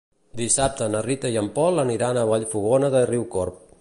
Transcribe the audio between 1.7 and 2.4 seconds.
aniran a